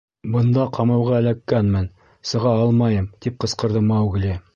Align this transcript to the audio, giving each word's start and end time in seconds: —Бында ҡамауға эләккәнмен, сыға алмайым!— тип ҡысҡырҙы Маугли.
—Бында 0.35 0.63
ҡамауға 0.77 1.19
эләккәнмен, 1.23 1.85
сыға 2.31 2.55
алмайым!— 2.63 3.11
тип 3.27 3.37
ҡысҡырҙы 3.45 3.85
Маугли. 3.91 4.33